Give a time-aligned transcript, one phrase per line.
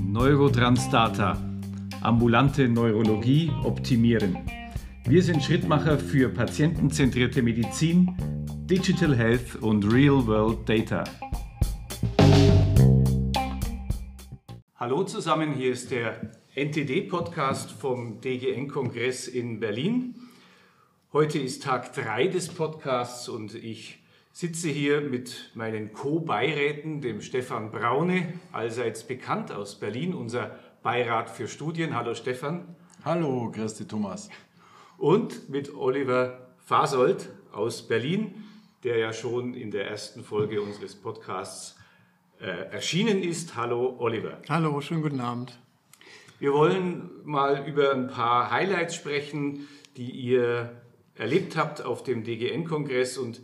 [0.00, 1.36] Neurotransdata.
[2.00, 4.38] Ambulante Neurologie optimieren.
[5.04, 8.16] Wir sind Schrittmacher für patientenzentrierte Medizin,
[8.64, 11.04] Digital Health und Real World Data.
[14.76, 20.14] Hallo zusammen, hier ist der NTD-Podcast vom DGN-Kongress in Berlin.
[21.12, 24.03] Heute ist Tag 3 des Podcasts und ich
[24.34, 31.46] sitze hier mit meinen Co-Beiräten, dem Stefan Braune, allseits bekannt aus Berlin, unser Beirat für
[31.46, 31.94] Studien.
[31.94, 32.74] Hallo Stefan.
[33.04, 34.28] Hallo, Christi Thomas.
[34.98, 38.34] Und mit Oliver Fasold aus Berlin,
[38.82, 41.78] der ja schon in der ersten Folge unseres Podcasts
[42.40, 43.54] äh, erschienen ist.
[43.54, 44.42] Hallo Oliver.
[44.48, 45.56] Hallo, schönen guten Abend.
[46.40, 50.82] Wir wollen mal über ein paar Highlights sprechen, die ihr
[51.14, 53.40] erlebt habt auf dem DGN-Kongress und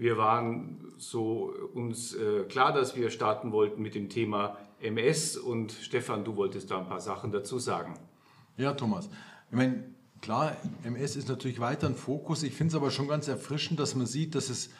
[0.00, 5.72] wir waren so uns äh, klar, dass wir starten wollten mit dem Thema MS und
[5.72, 7.92] Stefan, du wolltest da ein paar Sachen dazu sagen.
[8.56, 9.10] Ja, Thomas.
[9.50, 9.84] Ich meine,
[10.22, 12.42] klar, MS ist natürlich weiter ein Fokus.
[12.44, 14.70] Ich finde es aber schon ganz erfrischend, dass man sieht, dass es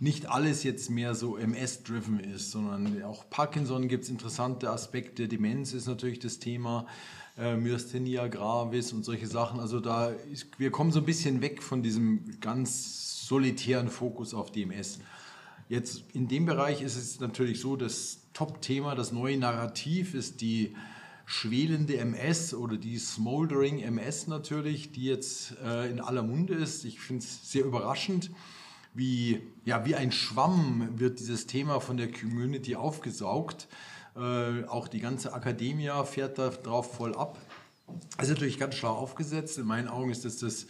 [0.00, 5.28] nicht alles jetzt mehr so MS-driven ist, sondern auch Parkinson gibt es interessante Aspekte.
[5.28, 6.88] Demenz ist natürlich das Thema,
[7.38, 9.60] äh, Myasthenia gravis und solche Sachen.
[9.60, 14.52] Also da ist, wir kommen so ein bisschen weg von diesem ganz solitären Fokus auf
[14.52, 14.98] DMS.
[15.68, 20.74] Jetzt in dem Bereich ist es natürlich so, das Top-Thema, das neue Narrativ ist die
[21.26, 26.84] schwelende MS oder die Smoldering MS natürlich, die jetzt äh, in aller Munde ist.
[26.84, 28.30] Ich finde es sehr überraschend
[28.94, 33.66] wie, ja, wie ein Schwamm wird dieses Thema von der Community aufgesaugt.
[34.16, 37.38] Äh, auch die ganze Akademie fährt da drauf voll ab.
[38.16, 39.58] Das ist natürlich ganz schlau aufgesetzt.
[39.58, 40.66] In meinen Augen ist das das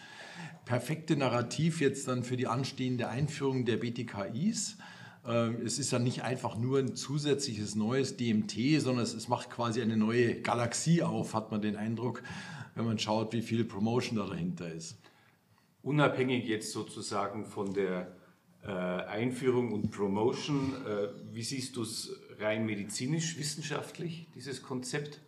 [0.64, 4.78] perfekte Narrativ jetzt dann für die anstehende Einführung der BTKIs.
[5.26, 9.82] Äh, es ist ja nicht einfach nur ein zusätzliches neues DMT, sondern es macht quasi
[9.82, 12.22] eine neue Galaxie auf, hat man den Eindruck,
[12.74, 14.96] wenn man schaut, wie viel Promotion da dahinter ist
[15.84, 18.16] unabhängig jetzt sozusagen von der
[18.64, 25.20] äh, Einführung und Promotion, äh, wie siehst du es rein medizinisch, wissenschaftlich, dieses Konzept?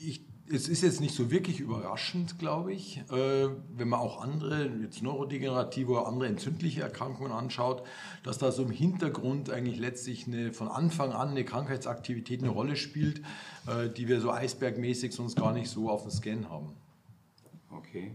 [0.00, 4.70] Ich, es ist jetzt nicht so wirklich überraschend, glaube ich, äh, wenn man auch andere,
[4.82, 7.82] jetzt neurodegenerative oder andere entzündliche Erkrankungen anschaut,
[8.22, 12.76] dass da so im Hintergrund eigentlich letztlich eine, von Anfang an eine Krankheitsaktivität eine Rolle
[12.76, 13.20] spielt,
[13.66, 16.72] äh, die wir so eisbergmäßig sonst gar nicht so auf dem Scan haben.
[17.70, 18.12] Okay.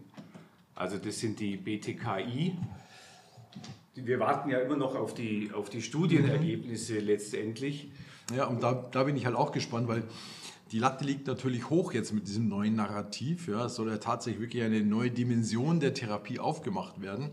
[0.75, 2.57] Also das sind die BTKI.
[3.95, 7.05] Wir warten ja immer noch auf die, auf die Studienergebnisse mhm.
[7.05, 7.91] letztendlich.
[8.35, 10.03] Ja, und da, da bin ich halt auch gespannt, weil
[10.71, 13.47] die Latte liegt natürlich hoch jetzt mit diesem neuen Narrativ.
[13.47, 17.31] Ja, es soll ja tatsächlich wirklich eine neue Dimension der Therapie aufgemacht werden.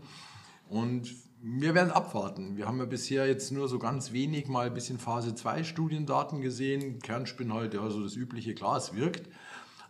[0.69, 2.55] Und wir werden abwarten.
[2.55, 6.41] Wir haben ja bisher jetzt nur so ganz wenig mal ein bisschen Phase 2 Studiendaten
[6.41, 6.99] gesehen.
[6.99, 9.27] Kernspin halt, ja, so das übliche, klar, es wirkt.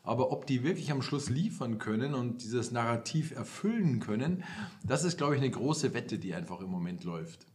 [0.03, 4.43] Aber ob die wirklich am Schluss liefern können und dieses Narrativ erfüllen können,
[4.83, 7.45] das ist, glaube ich, eine große Wette, die einfach im Moment läuft.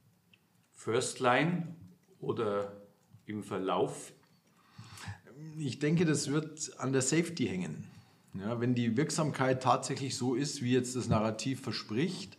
[0.72, 1.74] First Line
[2.20, 2.86] oder
[3.24, 4.12] im Verlauf?
[5.58, 7.84] Ich denke, das wird an der Safety hängen.
[8.34, 12.36] Ja, wenn die Wirksamkeit tatsächlich so ist, wie jetzt das Narrativ verspricht,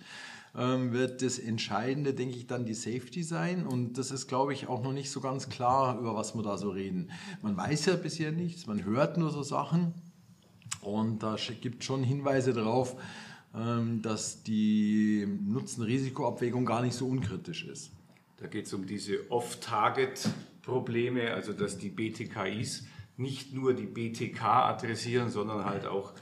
[0.55, 3.65] ähm, wird das Entscheidende, denke ich, dann die Safety sein.
[3.65, 6.57] Und das ist, glaube ich, auch noch nicht so ganz klar, über was wir da
[6.57, 7.11] so reden.
[7.41, 9.93] Man weiß ja bisher nichts, man hört nur so Sachen.
[10.81, 12.95] Und da gibt es schon Hinweise darauf,
[13.55, 17.91] ähm, dass die Nutzen-Risiko-Abwägung gar nicht so unkritisch ist.
[18.37, 19.19] Da geht es um diese
[20.67, 22.85] Off-Target-Probleme, also dass die BTKIs
[23.17, 26.13] nicht nur die BTK adressieren, sondern halt auch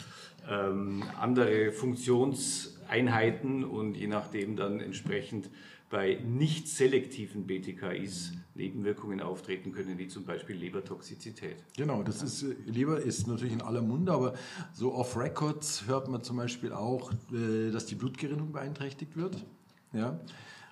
[0.49, 5.49] ähm, andere Funktions- Einheiten und je nachdem dann entsprechend
[5.89, 11.55] bei nicht selektiven BTKIs Nebenwirkungen auftreten können, wie zum Beispiel Lebertoxizität.
[11.75, 14.35] Genau, das ist, Leber ist natürlich in aller Munde, aber
[14.71, 19.43] so off Records hört man zum Beispiel auch, äh, dass die Blutgerinnung beeinträchtigt wird.
[19.93, 20.19] Ja,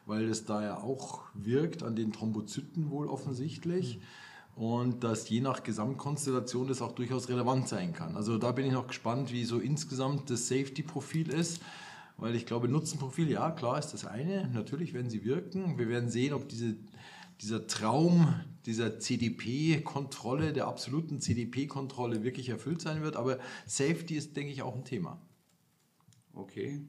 [0.06, 4.02] weil es da ja auch wirkt an den Thrombozyten wohl offensichtlich
[4.56, 8.16] und dass je nach Gesamtkonstellation das auch durchaus relevant sein kann.
[8.16, 11.62] Also da bin ich noch gespannt, wie so insgesamt das Safety-Profil ist
[12.18, 14.48] weil ich glaube, Nutzenprofil, ja, klar ist das eine.
[14.54, 15.78] Natürlich werden sie wirken.
[15.78, 16.76] Wir werden sehen, ob diese,
[17.42, 18.34] dieser Traum
[18.66, 23.16] dieser CDP-Kontrolle, der absoluten CDP-Kontrolle wirklich erfüllt sein wird.
[23.16, 25.20] Aber Safety ist, denke ich, auch ein Thema.
[26.34, 26.82] Okay.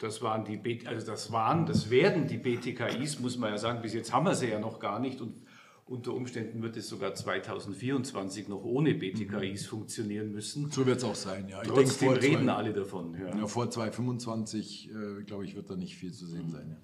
[0.00, 3.82] Das waren die, also das waren, das werden die BTKIs, muss man ja sagen.
[3.82, 5.42] Bis jetzt haben wir sie ja noch gar nicht und
[5.84, 10.70] unter Umständen wird es sogar 2024 noch ohne BTKIs funktionieren müssen.
[10.70, 11.60] So wird es auch sein, ja.
[11.62, 13.14] Ich Trotzdem reden zwei, alle davon.
[13.14, 13.36] Ja.
[13.36, 16.70] ja vor 2025, äh, glaube ich, wird da nicht viel zu sehen sein.
[16.70, 16.76] Ja.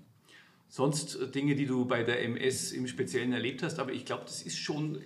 [0.69, 3.79] sonst Dinge, die du bei der MS im Speziellen erlebt hast.
[3.79, 4.99] Aber ich glaube, das ist schon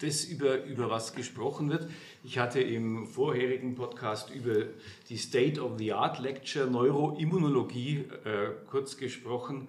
[0.00, 1.88] das, über, über was gesprochen wird.
[2.24, 4.66] Ich hatte im vorherigen Podcast über
[5.08, 9.68] die State of the Art Lecture Neuroimmunologie äh, kurz gesprochen,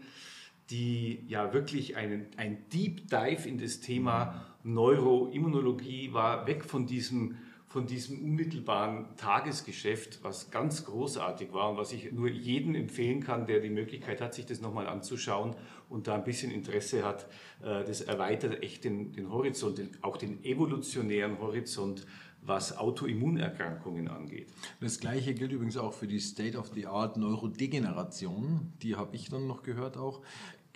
[0.69, 7.37] die ja wirklich einen, ein Deep Dive in das Thema Neuroimmunologie war, weg von diesem
[7.71, 13.47] von diesem unmittelbaren Tagesgeschäft, was ganz großartig war und was ich nur jedem empfehlen kann,
[13.47, 15.55] der die Möglichkeit hat, sich das nochmal anzuschauen
[15.87, 17.27] und da ein bisschen Interesse hat.
[17.61, 22.05] Äh, das erweitert echt den, den Horizont, den, auch den evolutionären Horizont,
[22.41, 24.49] was Autoimmunerkrankungen angeht.
[24.81, 28.73] Das gleiche gilt übrigens auch für die State-of-the-Art Neurodegeneration.
[28.81, 30.21] Die habe ich dann noch gehört auch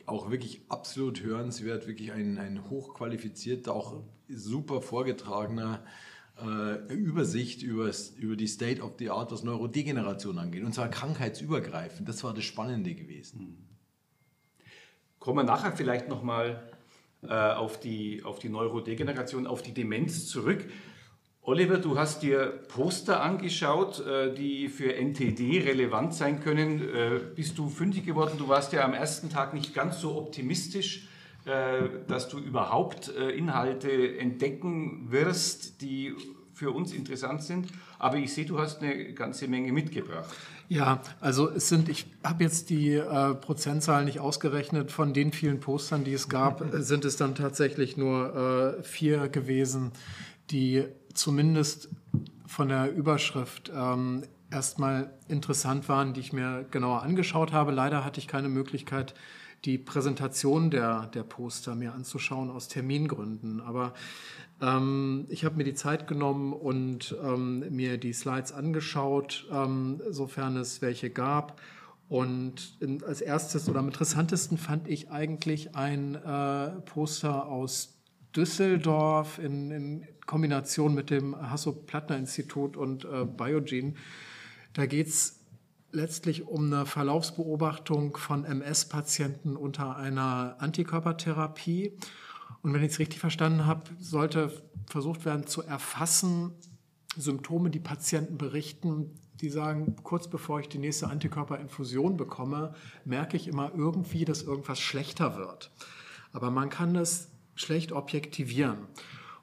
[0.06, 5.84] auch wirklich absolut hörenswert, wirklich ein, ein hochqualifizierter, auch super vorgetragener
[6.42, 10.64] äh, Übersicht über, über die State of the Art, was Neurodegeneration angeht.
[10.64, 12.08] Und zwar krankheitsübergreifend.
[12.08, 13.66] Das war das Spannende gewesen.
[15.20, 16.70] Kommen wir nachher vielleicht nochmal
[17.24, 20.66] äh, auf, die, auf die Neurodegeneration, auf die Demenz zurück.
[21.42, 26.82] Oliver, du hast dir Poster angeschaut, äh, die für NTD relevant sein können.
[26.82, 28.38] Äh, bist du fündig geworden?
[28.38, 31.08] Du warst ja am ersten Tag nicht ganz so optimistisch
[32.08, 36.16] dass du überhaupt äh, Inhalte entdecken wirst, die
[36.54, 37.68] für uns interessant sind.
[38.00, 40.34] Aber ich sehe, du hast eine ganze Menge mitgebracht.
[40.68, 45.60] Ja, also es sind, ich habe jetzt die äh, Prozentzahlen nicht ausgerechnet, von den vielen
[45.60, 49.92] Postern, die es gab, sind es dann tatsächlich nur äh, vier gewesen,
[50.50, 51.90] die zumindest
[52.48, 57.72] von der Überschrift ähm, erstmal interessant waren, die ich mir genauer angeschaut habe.
[57.72, 59.14] Leider hatte ich keine Möglichkeit,
[59.66, 63.62] die Präsentation der, der Poster mir anzuschauen aus Termingründen.
[63.62, 63.94] Aber
[64.62, 70.56] ähm, ich habe mir die Zeit genommen und ähm, mir die Slides angeschaut, ähm, sofern
[70.58, 71.60] es welche gab.
[72.08, 77.98] Und in, als erstes oder am interessantesten fand ich eigentlich ein äh, Poster aus
[78.36, 83.94] Düsseldorf in, in, Kombination mit dem Hasso-Plattner-Institut und äh, Biogene.
[84.74, 85.45] Da geht es
[85.96, 91.98] letztlich um eine Verlaufsbeobachtung von MS-Patienten unter einer Antikörpertherapie.
[92.62, 94.52] Und wenn ich es richtig verstanden habe, sollte
[94.88, 96.52] versucht werden zu erfassen,
[97.18, 103.48] Symptome, die Patienten berichten, die sagen, kurz bevor ich die nächste Antikörperinfusion bekomme, merke ich
[103.48, 105.72] immer irgendwie, dass irgendwas schlechter wird.
[106.34, 108.80] Aber man kann das schlecht objektivieren.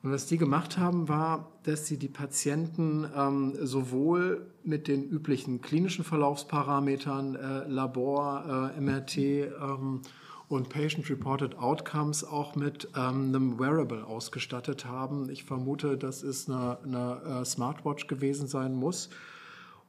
[0.03, 5.61] Und was die gemacht haben, war, dass sie die Patienten ähm, sowohl mit den üblichen
[5.61, 10.03] klinischen Verlaufsparametern, äh, Labor, äh, MRT ähm,
[10.49, 15.31] und Patient-Reported Outcomes auch mit ähm, einem Wearable ausgestattet haben.
[15.31, 19.09] Ich vermute, dass es eine, eine äh, Smartwatch gewesen sein muss.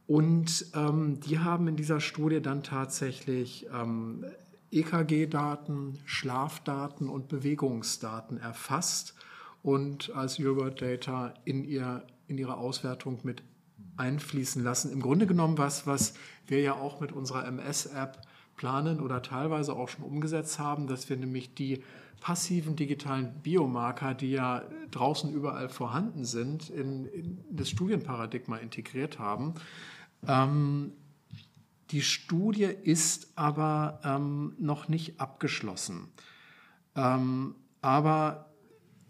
[0.05, 4.25] Und ähm, die haben in dieser Studie dann tatsächlich ähm,
[4.71, 9.15] EKG-Daten, Schlafdaten und Bewegungsdaten erfasst
[9.63, 13.41] und als Eurobird Data in, ihr, in ihre Auswertung mit
[13.97, 14.91] einfließen lassen.
[14.91, 16.13] Im Grunde genommen was, was
[16.45, 18.21] wir ja auch mit unserer MS-App
[18.55, 21.83] planen oder teilweise auch schon umgesetzt haben, dass wir nämlich die
[22.19, 29.55] passiven digitalen Biomarker, die ja draußen überall vorhanden sind, in, in das Studienparadigma integriert haben.
[30.27, 30.93] Ähm,
[31.91, 36.07] die Studie ist aber ähm, noch nicht abgeschlossen.
[36.95, 38.52] Ähm, aber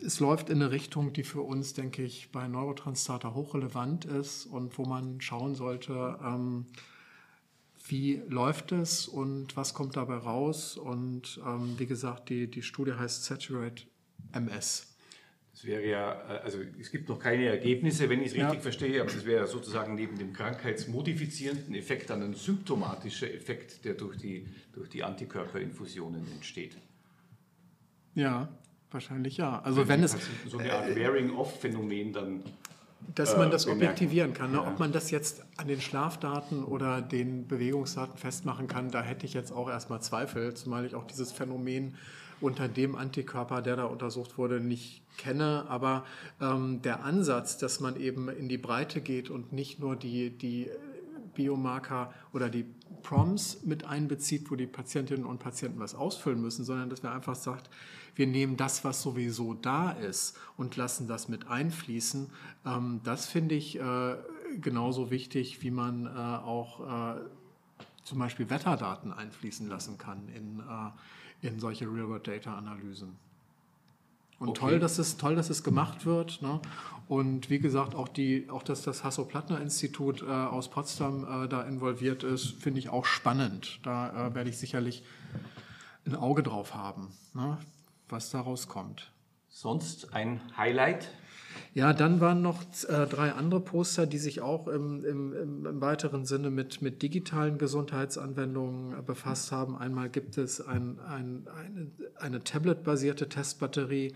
[0.06, 4.78] es läuft in eine Richtung, die für uns, denke ich, bei Neurotranslator hochrelevant ist und
[4.78, 6.66] wo man schauen sollte, ähm,
[7.88, 10.78] wie läuft es und was kommt dabei raus.
[10.78, 13.84] Und ähm, wie gesagt, die, die Studie heißt Saturate
[14.32, 14.96] MS.
[15.52, 18.60] Das wäre ja, äh, also es gibt noch keine Ergebnisse, wenn ich es richtig ja.
[18.60, 24.18] verstehe, aber das wäre sozusagen neben dem krankheitsmodifizierenden Effekt dann ein symptomatischer Effekt, der durch
[24.18, 26.76] die, durch die Antikörperinfusionen entsteht.
[28.16, 28.50] Ja,
[28.94, 29.62] Wahrscheinlich ja.
[29.64, 30.16] Also wenn es
[30.48, 32.44] so eine Art Wearing-off-Phänomen dann
[33.16, 34.52] dass man das äh, objektivieren kann.
[34.52, 34.62] Ne?
[34.62, 39.34] Ob man das jetzt an den Schlafdaten oder den Bewegungsdaten festmachen kann, da hätte ich
[39.34, 41.96] jetzt auch erstmal Zweifel, zumal ich auch dieses Phänomen
[42.42, 45.66] unter dem Antikörper, der da untersucht wurde, nicht kenne.
[45.70, 46.06] Aber
[46.42, 50.70] ähm, der Ansatz, dass man eben in die Breite geht und nicht nur die, die
[51.36, 52.66] Biomarker oder die
[53.02, 57.36] Prompts mit einbezieht, wo die Patientinnen und Patienten was ausfüllen müssen, sondern dass man einfach
[57.36, 57.70] sagt,
[58.16, 62.30] wir nehmen das, was sowieso da ist und lassen das mit einfließen.
[62.66, 64.16] Ähm, das finde ich äh,
[64.62, 67.22] genauso wichtig, wie man äh, auch äh,
[68.04, 73.18] zum Beispiel Wetterdaten einfließen lassen kann in, äh, in solche Real-World-Data-Analysen.
[74.44, 74.60] Und okay.
[74.60, 76.42] toll, dass es toll, dass es gemacht wird.
[76.42, 76.60] Ne?
[77.08, 82.24] Und wie gesagt, auch die, auch dass das Hasso-Plattner-Institut äh, aus Potsdam äh, da involviert
[82.24, 83.80] ist, finde ich auch spannend.
[83.84, 85.04] Da äh, werde ich sicherlich
[86.06, 87.58] ein Auge drauf haben, ne,
[88.10, 89.14] was daraus kommt.
[89.48, 91.10] Sonst ein Highlight?
[91.74, 95.34] Ja, dann waren noch äh, drei andere Poster, die sich auch im, im,
[95.66, 99.78] im, weiteren Sinne mit, mit digitalen Gesundheitsanwendungen befasst haben.
[99.78, 104.14] Einmal gibt es ein, ein, eine, eine Tablet-basierte Testbatterie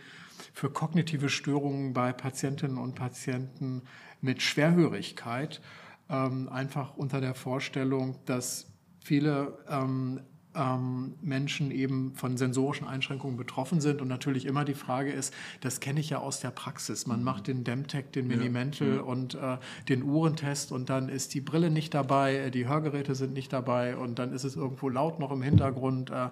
[0.54, 3.82] für kognitive Störungen bei Patientinnen und Patienten
[4.22, 5.62] mit Schwerhörigkeit.
[6.10, 8.68] Ähm, einfach unter der Vorstellung, dass
[9.00, 10.22] viele ähm,
[10.58, 14.02] ähm, Menschen eben von sensorischen Einschränkungen betroffen sind.
[14.02, 17.08] Und natürlich immer die Frage ist, das kenne ich ja aus der Praxis.
[17.08, 19.02] Man macht den Demtech, den Minimental ja.
[19.02, 19.58] und äh,
[19.90, 23.96] den Uhrentest und dann ist die Brille nicht dabei, äh, die Hörgeräte sind nicht dabei
[23.96, 26.10] und dann ist es irgendwo laut noch im Hintergrund.
[26.10, 26.30] Äh,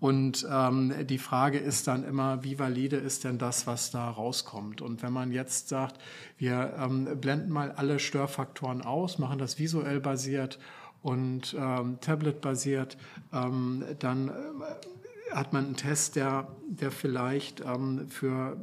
[0.00, 4.80] und ähm, die Frage ist dann immer, wie valide ist denn das, was da rauskommt?
[4.80, 6.00] Und wenn man jetzt sagt,
[6.38, 10.58] wir ähm, blenden mal alle Störfaktoren aus, machen das visuell basiert
[11.02, 12.96] und ähm, Tablet-basiert,
[13.32, 14.32] ähm, dann äh,
[15.34, 18.56] hat man einen Test, der, der vielleicht ähm, für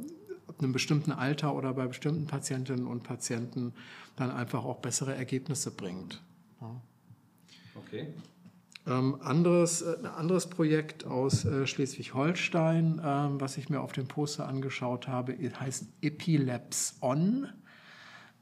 [0.58, 3.72] einem bestimmten Alter oder bei bestimmten Patientinnen und Patienten
[4.16, 6.22] dann einfach auch bessere Ergebnisse bringt.
[6.60, 6.80] Ja.
[7.74, 8.08] Okay.
[8.86, 14.08] Ähm, anderes, äh, ein anderes Projekt aus äh, Schleswig-Holstein, ähm, was ich mir auf dem
[14.08, 17.48] Poster angeschaut habe, heißt Epilabs On.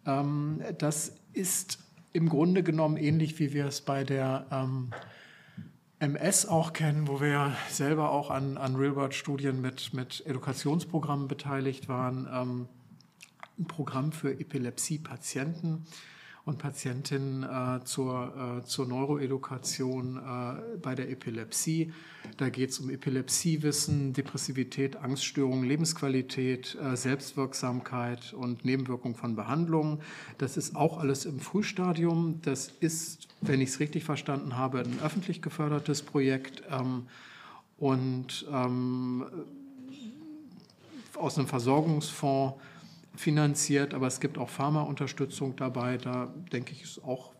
[0.07, 1.79] Ähm, das ist
[2.17, 4.91] im Grunde genommen ähnlich, wie wir es bei der ähm,
[5.99, 12.27] MS auch kennen, wo wir selber auch an, an Real-World-Studien mit, mit Edukationsprogrammen beteiligt waren.
[12.33, 12.69] Ähm,
[13.59, 15.85] ein Programm für Epilepsie-Patienten
[16.47, 21.93] und Patientinnen äh, zur, äh, zur Neuroedukation äh, bei der Epilepsie.
[22.37, 29.99] Da geht es um Epilepsiewissen, Depressivität, Angststörungen, Lebensqualität, äh, Selbstwirksamkeit und Nebenwirkung von Behandlungen.
[30.39, 32.41] Das ist auch alles im Frühstadium.
[32.43, 36.63] Das ist, wenn ich es richtig verstanden habe, ein öffentlich gefördertes Projekt.
[36.71, 37.09] Ähm,
[37.77, 39.27] und ähm,
[41.17, 42.55] aus einem Versorgungsfonds
[43.17, 45.99] finanziert, aber es gibt auch Pharmaunterstützung dabei.
[45.99, 47.35] Da denke ich, ist auch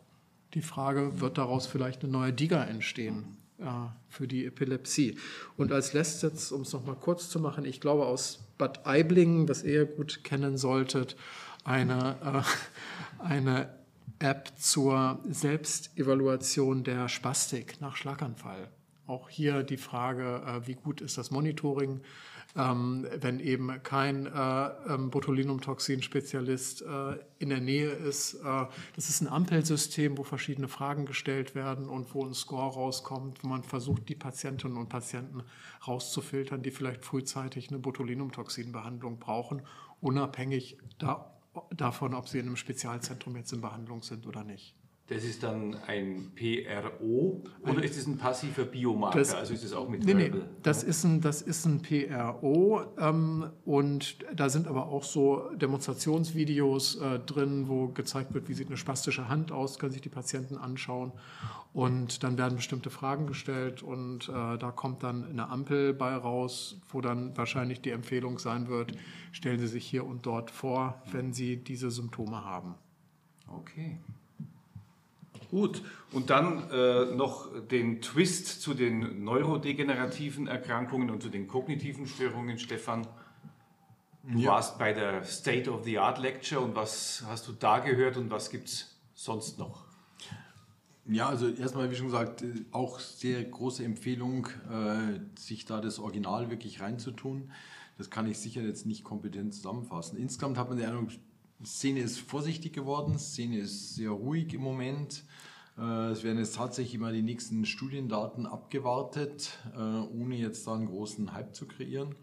[0.55, 3.65] die Frage, wird daraus vielleicht eine neue DIGA entstehen äh,
[4.09, 5.19] für die Epilepsie?
[5.57, 9.63] Und als letztes, um es nochmal kurz zu machen, ich glaube aus Bad Aiblingen, was
[9.63, 11.17] ihr gut kennen solltet,
[11.65, 12.17] eine,
[13.21, 13.69] äh, eine
[14.19, 18.69] App zur Selbstevaluation der Spastik nach Schlaganfall.
[19.07, 22.01] Auch hier die Frage, äh, wie gut ist das Monitoring?
[22.57, 28.35] Ähm, wenn eben kein äh, ähm, Botulinumtoxin-Spezialist äh, in der Nähe ist.
[28.35, 33.45] Äh, das ist ein Ampelsystem, wo verschiedene Fragen gestellt werden und wo ein Score rauskommt,
[33.45, 35.43] wo man versucht, die Patientinnen und Patienten
[35.87, 39.63] rauszufiltern, die vielleicht frühzeitig eine Botulinumtoxin-Behandlung brauchen,
[40.01, 41.35] unabhängig da,
[41.77, 44.75] davon, ob sie in einem Spezialzentrum jetzt in Behandlung sind oder nicht.
[45.09, 49.21] Das ist dann ein PRO oder ist es ein passiver Biomarker?
[49.21, 50.33] Das, also ist es auch mit nee, nee,
[50.65, 56.97] das ist ein, das ist ein PRO ähm, und da sind aber auch so Demonstrationsvideos
[56.97, 60.57] äh, drin, wo gezeigt wird, wie sieht eine spastische Hand aus, können sich die Patienten
[60.57, 61.13] anschauen
[61.73, 66.81] und dann werden bestimmte Fragen gestellt und äh, da kommt dann eine Ampel bei raus,
[66.89, 68.91] wo dann wahrscheinlich die Empfehlung sein wird,
[69.31, 72.75] stellen Sie sich hier und dort vor, wenn Sie diese Symptome haben.
[73.47, 74.01] Okay.
[75.51, 82.07] Gut, und dann äh, noch den Twist zu den neurodegenerativen Erkrankungen und zu den kognitiven
[82.07, 83.07] Störungen, Stefan.
[84.25, 84.51] Du ja.
[84.51, 88.31] warst bei der State of the Art Lecture und was hast du da gehört und
[88.31, 89.85] was gibt es sonst noch?
[91.09, 96.51] Ja, also erstmal, wie schon gesagt, auch sehr große Empfehlung, äh, sich da das Original
[96.51, 97.53] wirklich reinzutun.
[97.97, 100.19] Das kann ich sicher jetzt nicht kompetent zusammenfassen.
[100.19, 101.11] Insgesamt hat man die Eindruck,
[101.65, 105.25] Szene ist vorsichtig geworden, Szene ist sehr ruhig im Moment.
[105.79, 110.87] Äh, es werden jetzt tatsächlich mal die nächsten Studiendaten abgewartet, äh, ohne jetzt da einen
[110.87, 112.15] großen Hype zu kreieren.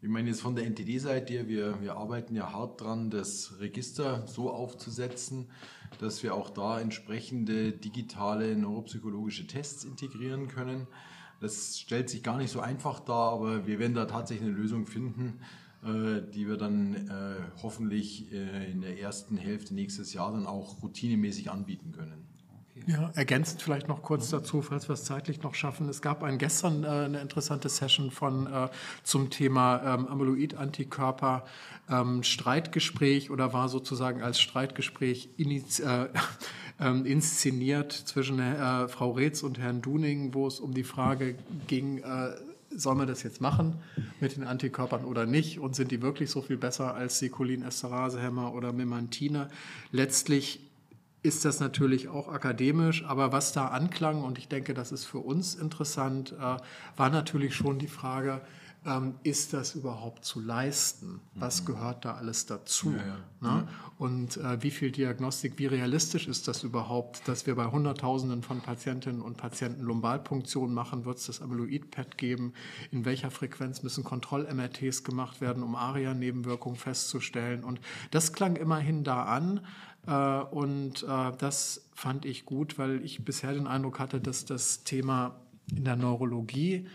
[0.00, 4.50] Ich meine jetzt von der NTD-Seite, wir, wir arbeiten ja hart dran, das Register so
[4.50, 5.50] aufzusetzen,
[5.98, 10.86] dass wir auch da entsprechende digitale neuropsychologische Tests integrieren können.
[11.40, 14.86] Das stellt sich gar nicht so einfach dar, aber wir werden da tatsächlich eine Lösung
[14.86, 15.40] finden,
[15.82, 22.28] die wir dann hoffentlich in der ersten Hälfte nächstes Jahr dann auch routinemäßig anbieten können.
[22.86, 25.88] Ja, ergänzend vielleicht noch kurz dazu, falls wir es zeitlich noch schaffen.
[25.88, 28.68] Es gab ein, gestern äh, eine interessante Session von, äh,
[29.02, 31.44] zum Thema ähm, Amyloid-Antikörper
[31.90, 36.08] ähm, Streitgespräch oder war sozusagen als Streitgespräch iniz, äh,
[36.80, 41.34] ähm, inszeniert zwischen äh, Frau Reetz und Herrn Duning, wo es um die Frage
[41.66, 42.30] ging, äh,
[42.70, 43.76] soll man das jetzt machen
[44.20, 48.54] mit den Antikörpern oder nicht und sind die wirklich so viel besser als die Cholinesterasehämmer
[48.54, 49.48] oder Memantine?
[49.92, 50.60] Letztlich
[51.22, 55.18] ist das natürlich auch akademisch, aber was da anklang, und ich denke, das ist für
[55.18, 56.56] uns interessant, äh,
[56.96, 58.40] war natürlich schon die Frage,
[58.86, 61.20] ähm, ist das überhaupt zu leisten?
[61.34, 61.66] Was mhm.
[61.66, 62.92] gehört da alles dazu?
[62.92, 63.04] Ja,
[63.48, 63.56] ja.
[63.56, 63.68] Ne?
[63.98, 68.60] Und äh, wie viel Diagnostik, wie realistisch ist das überhaupt, dass wir bei Hunderttausenden von
[68.60, 71.04] Patientinnen und Patienten Lumbalpunktion machen?
[71.04, 72.52] Wird es das Amyloid-PET geben?
[72.90, 77.64] In welcher Frequenz müssen Kontroll-MRTs gemacht werden, um ARIA-Nebenwirkungen festzustellen?
[77.64, 77.80] Und
[78.10, 79.60] das klang immerhin da an.
[80.06, 84.84] Äh, und äh, das fand ich gut, weil ich bisher den Eindruck hatte, dass das
[84.84, 85.36] Thema
[85.74, 86.86] in der Neurologie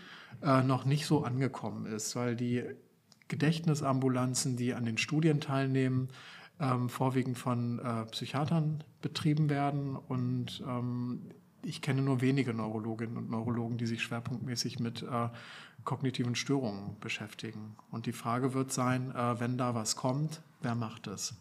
[0.42, 2.64] äh, noch nicht so angekommen ist, weil die
[3.28, 6.08] Gedächtnisambulanzen, die an den Studien teilnehmen,
[6.60, 9.96] ähm, vorwiegend von äh, Psychiatern betrieben werden.
[9.96, 11.22] Und ähm,
[11.62, 15.28] ich kenne nur wenige Neurologinnen und Neurologen, die sich schwerpunktmäßig mit äh,
[15.84, 17.76] kognitiven Störungen beschäftigen.
[17.90, 21.34] Und die Frage wird sein, äh, wenn da was kommt, wer macht es?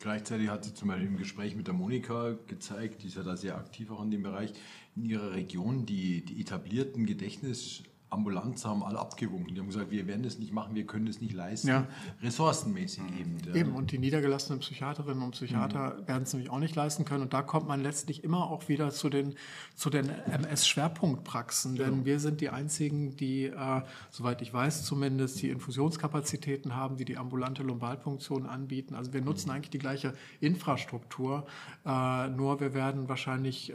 [0.00, 3.36] Gleichzeitig hat sie zum Beispiel im Gespräch mit der Monika gezeigt, die ist ja da
[3.36, 4.52] sehr aktiv auch in dem Bereich,
[4.96, 7.82] in ihrer Region die, die etablierten Gedächtnis-
[8.14, 9.54] Ambulanz haben alle abgewunken.
[9.54, 11.68] Die haben gesagt, wir werden das nicht machen, wir können das nicht leisten.
[11.68, 11.86] Ja.
[12.22, 13.36] Ressourcenmäßig eben.
[13.46, 13.54] Ja.
[13.54, 16.08] Eben, und die niedergelassenen Psychiaterinnen und Psychiater mhm.
[16.08, 17.22] werden es nämlich auch nicht leisten können.
[17.22, 19.34] Und da kommt man letztlich immer auch wieder zu den,
[19.74, 21.76] zu den MS-Schwerpunktpraxen.
[21.76, 21.90] Genau.
[21.90, 27.04] Denn wir sind die einzigen, die, äh, soweit ich weiß zumindest, die Infusionskapazitäten haben, die
[27.04, 28.94] die ambulante Lumbalpunktion anbieten.
[28.94, 29.56] Also wir nutzen mhm.
[29.56, 31.46] eigentlich die gleiche Infrastruktur,
[31.84, 33.74] äh, nur wir werden wahrscheinlich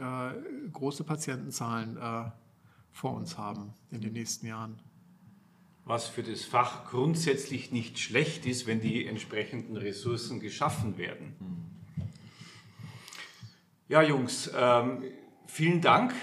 [0.72, 2.30] große Patientenzahlen äh,
[2.92, 4.78] vor uns haben in den nächsten Jahren.
[5.84, 11.34] Was für das Fach grundsätzlich nicht schlecht ist, wenn die entsprechenden Ressourcen geschaffen werden.
[13.88, 15.02] Ja, Jungs, ähm,
[15.46, 16.14] vielen Dank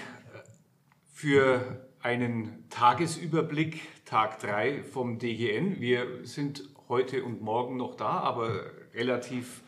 [1.12, 5.80] für einen Tagesüberblick, Tag 3 vom DGN.
[5.80, 8.62] Wir sind heute und morgen noch da, aber
[8.94, 9.62] relativ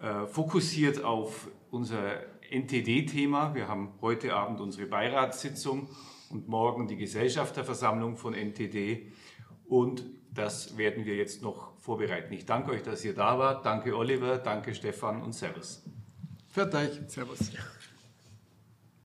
[0.00, 2.20] äh, fokussiert auf unser
[2.50, 3.54] NTD-Thema.
[3.54, 5.88] Wir haben heute Abend unsere Beiratssitzung
[6.32, 9.12] und morgen die Gesellschafterversammlung von NTD.
[9.68, 12.32] Und das werden wir jetzt noch vorbereiten.
[12.32, 13.66] Ich danke euch, dass ihr da wart.
[13.66, 15.84] Danke Oliver, danke Stefan und Servus.
[16.48, 17.00] Fertig.
[17.08, 17.50] Servus.